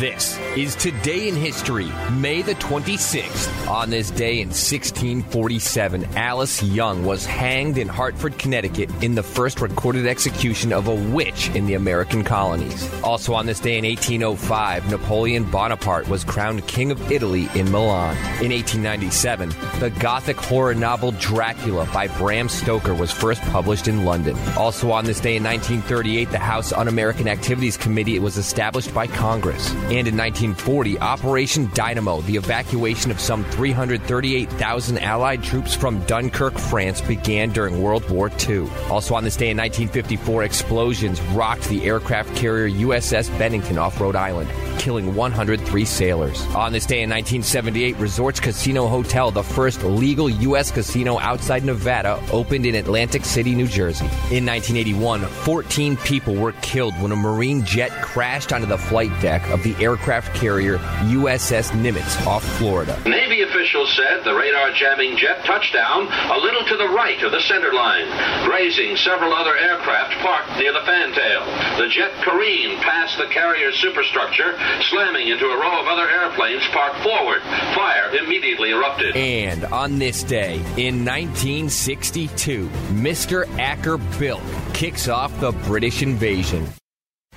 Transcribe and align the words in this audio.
This 0.00 0.38
is 0.56 0.76
Today 0.76 1.28
in 1.28 1.36
History, 1.36 1.92
May 2.12 2.40
the 2.40 2.54
26th. 2.54 3.68
On 3.68 3.90
this 3.90 4.10
day 4.10 4.40
in 4.40 4.48
1647, 4.48 6.16
Alice 6.16 6.62
Young 6.62 7.04
was 7.04 7.26
hanged 7.26 7.76
in 7.76 7.86
Hartford, 7.86 8.38
Connecticut 8.38 8.88
in 9.02 9.14
the 9.14 9.22
first 9.22 9.60
recorded 9.60 10.06
execution 10.06 10.72
of 10.72 10.88
a 10.88 10.94
witch 10.94 11.50
in 11.50 11.66
the 11.66 11.74
American 11.74 12.24
colonies. 12.24 12.90
Also 13.02 13.34
on 13.34 13.44
this 13.44 13.60
day 13.60 13.76
in 13.76 13.84
1805, 13.84 14.90
Napoleon 14.90 15.44
Bonaparte 15.44 16.08
was 16.08 16.24
crowned 16.24 16.66
King 16.66 16.90
of 16.90 17.12
Italy 17.12 17.50
in 17.54 17.70
Milan. 17.70 18.16
In 18.42 18.52
1897, 18.52 19.50
the 19.80 19.90
Gothic 20.00 20.38
horror 20.38 20.74
novel 20.74 21.12
Dracula 21.12 21.86
by 21.92 22.08
Bram 22.08 22.48
Stoker 22.48 22.94
was 22.94 23.12
first 23.12 23.42
published 23.42 23.86
in 23.86 24.06
London. 24.06 24.34
Also 24.56 24.92
on 24.92 25.04
this 25.04 25.20
day 25.20 25.36
in 25.36 25.44
1938, 25.44 26.30
the 26.30 26.38
House 26.38 26.72
Un 26.72 26.88
American 26.88 27.28
Activities 27.28 27.76
Committee 27.76 28.18
was 28.18 28.38
established 28.38 28.94
by 28.94 29.06
Congress. 29.06 29.70
And 29.90 30.06
in 30.06 30.16
1940, 30.16 31.00
Operation 31.00 31.68
Dynamo, 31.74 32.20
the 32.20 32.36
evacuation 32.36 33.10
of 33.10 33.18
some 33.18 33.42
338,000 33.42 34.98
Allied 34.98 35.42
troops 35.42 35.74
from 35.74 35.98
Dunkirk, 36.06 36.56
France, 36.56 37.00
began 37.00 37.50
during 37.50 37.82
World 37.82 38.08
War 38.08 38.30
II. 38.48 38.68
Also 38.88 39.16
on 39.16 39.24
this 39.24 39.34
day 39.34 39.50
in 39.50 39.56
1954, 39.56 40.44
explosions 40.44 41.20
rocked 41.32 41.64
the 41.64 41.82
aircraft 41.82 42.36
carrier 42.36 42.70
USS 42.70 43.36
Bennington 43.36 43.78
off 43.78 44.00
Rhode 44.00 44.14
Island, 44.14 44.48
killing 44.80 45.14
103 45.14 45.84
sailors. 45.84 46.40
On 46.56 46.72
this 46.72 46.86
day 46.86 47.02
in 47.02 47.10
1978, 47.10 47.98
Resorts 47.98 48.40
Casino 48.40 48.86
Hotel, 48.86 49.30
the 49.30 49.42
first 49.42 49.82
legal 49.82 50.30
U.S. 50.30 50.70
casino 50.70 51.18
outside 51.18 51.66
Nevada, 51.66 52.18
opened 52.32 52.64
in 52.64 52.74
Atlantic 52.74 53.26
City, 53.26 53.54
New 53.54 53.66
Jersey. 53.66 54.06
In 54.32 54.46
1981, 54.46 55.20
14 55.20 55.98
people 55.98 56.34
were 56.34 56.52
killed 56.62 56.94
when 57.02 57.12
a 57.12 57.16
Marine 57.16 57.62
jet 57.62 57.90
crashed 58.00 58.54
onto 58.54 58.66
the 58.66 58.78
flight 58.78 59.12
deck 59.20 59.46
of 59.50 59.62
the 59.62 59.76
aircraft 59.84 60.34
carrier 60.34 60.78
USS 61.12 61.72
Nimitz 61.72 62.26
off 62.26 62.42
Florida. 62.56 62.98
Navy 63.04 63.42
officials 63.42 63.94
said 63.94 64.24
the 64.24 64.34
radar 64.34 64.72
jamming 64.72 65.16
jet 65.18 65.44
touched 65.44 65.74
down 65.74 66.08
a 66.08 66.38
little 66.38 66.64
to 66.64 66.76
the 66.78 66.88
right 66.88 67.22
of 67.22 67.32
the 67.32 67.40
center 67.42 67.74
line, 67.74 68.08
grazing 68.46 68.96
several 68.96 69.34
other 69.34 69.56
aircraft 69.58 70.14
parked 70.24 70.56
near 70.56 70.72
the 70.72 70.86
fantail. 70.86 71.44
The 71.76 71.88
jet 71.88 72.12
careened 72.24 72.80
past 72.80 73.18
the 73.18 73.26
carrier's 73.26 73.76
superstructure, 73.76 74.56
slamming 74.90 75.28
into 75.28 75.46
a 75.46 75.56
row 75.58 75.80
of 75.80 75.86
other 75.86 76.08
airplanes 76.08 76.62
parked 76.72 77.02
forward. 77.02 77.42
Fire 77.74 78.14
immediately 78.16 78.70
erupted. 78.70 79.16
And 79.16 79.64
on 79.66 79.98
this 79.98 80.22
day, 80.22 80.56
in 80.76 81.04
1962, 81.04 82.68
Mr. 82.92 83.48
Acker 83.58 83.98
Bilk 84.18 84.42
kicks 84.74 85.08
off 85.08 85.38
the 85.40 85.52
British 85.52 86.02
invasion. 86.02 86.66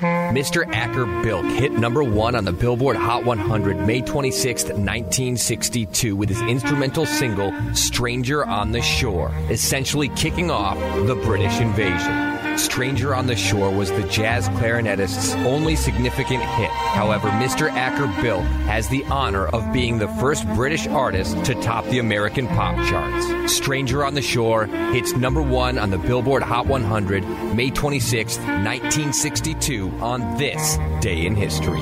Mr. 0.00 0.66
Acker 0.72 1.04
Bilk 1.22 1.44
hit 1.44 1.72
number 1.72 2.02
one 2.02 2.34
on 2.34 2.44
the 2.44 2.52
Billboard 2.52 2.96
Hot 2.96 3.24
100 3.24 3.86
May 3.86 4.00
26, 4.00 4.64
1962, 4.64 6.16
with 6.16 6.30
his 6.30 6.40
instrumental 6.42 7.04
single 7.04 7.52
Stranger 7.74 8.46
on 8.46 8.72
the 8.72 8.80
Shore, 8.80 9.30
essentially 9.50 10.08
kicking 10.10 10.50
off 10.50 10.78
the 11.06 11.16
British 11.16 11.60
invasion. 11.60 12.39
Stranger 12.60 13.14
on 13.14 13.26
the 13.26 13.36
Shore 13.36 13.70
was 13.70 13.90
the 13.90 14.02
jazz 14.04 14.48
clarinetist's 14.50 15.32
only 15.46 15.76
significant 15.76 16.42
hit. 16.42 16.70
However, 16.70 17.28
Mr. 17.28 17.70
Acker 17.70 18.06
Bilk 18.22 18.44
has 18.66 18.88
the 18.88 19.02
honor 19.06 19.46
of 19.46 19.72
being 19.72 19.98
the 19.98 20.08
first 20.08 20.46
British 20.48 20.86
artist 20.86 21.42
to 21.46 21.54
top 21.62 21.86
the 21.86 21.98
American 21.98 22.46
pop 22.48 22.76
charts. 22.88 23.52
Stranger 23.52 24.04
on 24.04 24.14
the 24.14 24.22
Shore 24.22 24.66
hits 24.66 25.16
number 25.16 25.42
one 25.42 25.78
on 25.78 25.90
the 25.90 25.98
Billboard 25.98 26.42
Hot 26.42 26.66
100 26.66 27.24
May 27.54 27.70
26, 27.70 28.36
1962, 28.38 29.90
on 30.00 30.36
this 30.36 30.78
day 31.00 31.24
in 31.24 31.34
history. 31.34 31.80